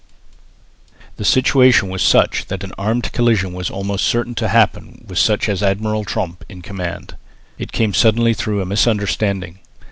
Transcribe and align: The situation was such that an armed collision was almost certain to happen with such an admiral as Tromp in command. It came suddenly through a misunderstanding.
The 1.17 1.23
situation 1.23 1.87
was 1.89 2.01
such 2.01 2.47
that 2.47 2.63
an 2.63 2.71
armed 2.75 3.11
collision 3.11 3.53
was 3.53 3.69
almost 3.69 4.03
certain 4.07 4.33
to 4.33 4.47
happen 4.47 5.05
with 5.07 5.19
such 5.19 5.47
an 5.47 5.63
admiral 5.63 6.01
as 6.01 6.07
Tromp 6.07 6.43
in 6.49 6.63
command. 6.63 7.15
It 7.59 7.71
came 7.71 7.93
suddenly 7.93 8.33
through 8.33 8.63
a 8.63 8.65
misunderstanding. 8.65 9.59